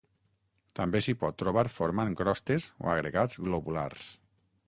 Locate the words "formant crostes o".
1.73-2.89